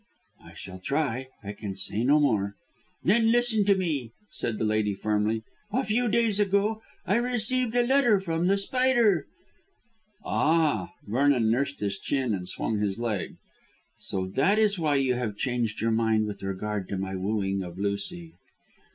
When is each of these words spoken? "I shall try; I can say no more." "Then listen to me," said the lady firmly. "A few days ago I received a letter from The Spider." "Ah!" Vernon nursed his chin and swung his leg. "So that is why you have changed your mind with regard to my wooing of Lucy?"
"I 0.43 0.55
shall 0.55 0.79
try; 0.79 1.27
I 1.43 1.53
can 1.53 1.75
say 1.75 2.03
no 2.03 2.19
more." 2.19 2.55
"Then 3.03 3.31
listen 3.31 3.65
to 3.65 3.75
me," 3.75 4.13
said 4.31 4.57
the 4.57 4.63
lady 4.65 4.95
firmly. 4.95 5.43
"A 5.71 5.83
few 5.83 6.07
days 6.07 6.39
ago 6.39 6.81
I 7.05 7.17
received 7.17 7.75
a 7.75 7.85
letter 7.85 8.19
from 8.19 8.47
The 8.47 8.57
Spider." 8.57 9.27
"Ah!" 10.25 10.93
Vernon 11.05 11.51
nursed 11.51 11.81
his 11.81 11.99
chin 11.99 12.33
and 12.33 12.49
swung 12.49 12.79
his 12.79 12.97
leg. 12.97 13.35
"So 13.99 14.25
that 14.25 14.57
is 14.57 14.79
why 14.79 14.95
you 14.95 15.13
have 15.13 15.37
changed 15.37 15.81
your 15.81 15.91
mind 15.91 16.25
with 16.25 16.41
regard 16.41 16.89
to 16.89 16.97
my 16.97 17.15
wooing 17.15 17.61
of 17.61 17.77
Lucy?" 17.77 18.33